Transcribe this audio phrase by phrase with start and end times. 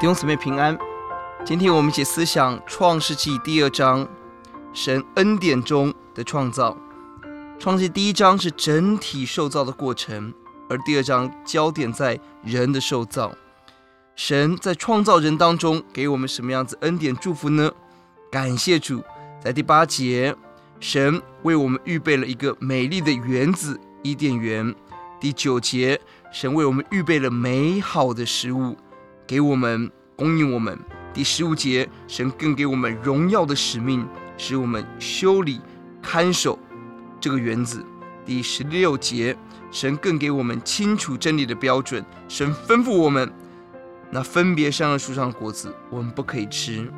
[0.00, 0.78] 弟兄姊妹平安，
[1.44, 4.08] 今天我们一起思想创世纪第二章，
[4.72, 6.74] 神恩典中的创造。
[7.58, 10.32] 创世纪第一章是整体受造的过程，
[10.70, 13.30] 而第二章焦点在人的受造。
[14.16, 17.70] 神在创造人当中给我们什么样子恩典祝福呢？
[18.30, 19.04] 感谢主，
[19.38, 20.34] 在第八节，
[20.80, 24.74] 神为我们预备了一个美丽的园子伊甸园。
[25.20, 26.00] 第九节，
[26.32, 28.74] 神为我们预备了美好的食物。
[29.30, 30.76] 给我们供应我们。
[31.14, 34.04] 第十五节，神更给我们荣耀的使命，
[34.36, 35.60] 使我们修理
[36.02, 36.58] 看守
[37.20, 37.80] 这个园子。
[38.26, 39.36] 第十六节，
[39.70, 42.04] 神更给我们清楚真理的标准。
[42.26, 43.32] 神吩咐我们，
[44.10, 46.90] 那分别善恶树上的果子，我们不可以吃，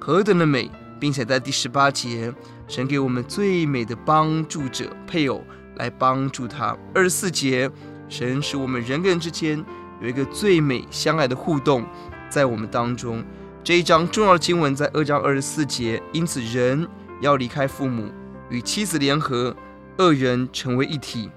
[0.00, 0.70] 何等的美！
[0.98, 2.32] 并且在第十八节，
[2.66, 5.44] 神给我们最美的帮助者配偶
[5.76, 6.74] 来帮助他。
[6.94, 7.70] 二十四节，
[8.08, 9.62] 神使我们人跟人之间。
[10.00, 11.84] 有一个最美相爱的互动
[12.28, 13.24] 在我们当中。
[13.62, 16.86] 这一章重要的经文在二章二十四节，因此人
[17.20, 18.12] 要离开父母，
[18.50, 19.56] 与妻子联合，
[19.96, 21.30] 二人成为一体。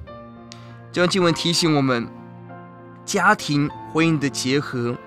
[0.92, 2.08] 这段经文提醒我们，
[3.06, 4.98] 家庭婚姻的结合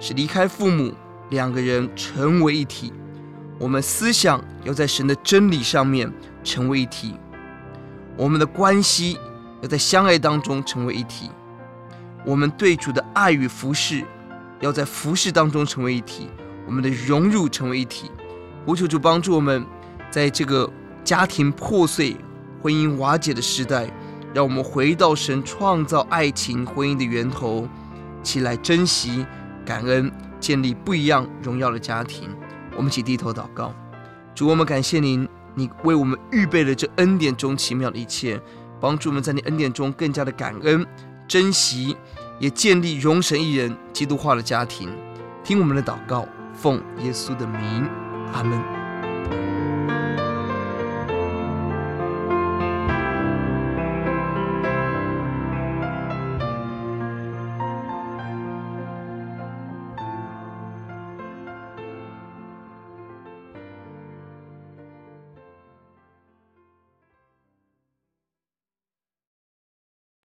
[0.00, 0.94] 是离开父母，
[1.28, 2.92] 两个人成为一体。
[3.58, 6.10] 我们思想要在神的真理上面
[6.42, 7.14] 成为一体，
[8.16, 9.18] 我们的关系
[9.60, 11.30] 要在相爱当中成为一体。
[12.24, 14.04] 我们对主的爱与服侍，
[14.60, 16.28] 要在服侍当中成为一体；
[16.66, 18.10] 我们的融入成为一体。
[18.64, 19.66] 我求主帮助我们，
[20.10, 20.70] 在这个
[21.02, 22.16] 家庭破碎、
[22.62, 23.90] 婚姻瓦解的时代，
[24.32, 27.68] 让我们回到神创造爱情、婚姻的源头，
[28.22, 29.26] 起来珍惜、
[29.66, 32.30] 感恩，建立不一样荣耀的家庭。
[32.76, 33.74] 我们一起低头祷告：
[34.32, 38.40] 主，我们感谢您，你为我们预备了这恩典中奇妙的一切，
[38.80, 40.86] 帮助我们在你恩典中更加的感恩。
[41.28, 41.96] 珍惜，
[42.38, 44.88] 也建立荣神一人基督化的家庭。
[45.44, 47.88] 听我们的祷告，奉耶稣的名，
[48.32, 48.62] 阿门。